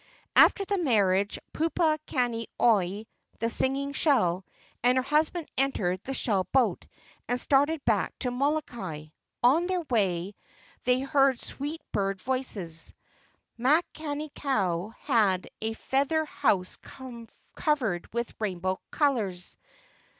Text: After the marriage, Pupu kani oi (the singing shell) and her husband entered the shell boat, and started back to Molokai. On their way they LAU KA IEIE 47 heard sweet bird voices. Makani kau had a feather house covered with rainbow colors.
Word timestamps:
After 0.35 0.65
the 0.65 0.79
marriage, 0.79 1.37
Pupu 1.53 1.99
kani 2.07 2.47
oi 2.59 3.05
(the 3.37 3.51
singing 3.51 3.93
shell) 3.93 4.43
and 4.81 4.97
her 4.97 5.03
husband 5.03 5.47
entered 5.59 6.01
the 6.03 6.15
shell 6.15 6.45
boat, 6.51 6.87
and 7.27 7.39
started 7.39 7.85
back 7.85 8.17
to 8.21 8.31
Molokai. 8.31 9.09
On 9.43 9.67
their 9.67 9.81
way 9.91 10.33
they 10.85 11.01
LAU 11.01 11.05
KA 11.05 11.05
IEIE 11.05 11.11
47 11.11 11.11
heard 11.21 11.39
sweet 11.39 11.81
bird 11.91 12.19
voices. 12.19 12.93
Makani 13.59 14.33
kau 14.33 14.95
had 15.01 15.45
a 15.61 15.73
feather 15.73 16.25
house 16.25 16.79
covered 17.53 18.11
with 18.11 18.33
rainbow 18.39 18.81
colors. 18.89 19.55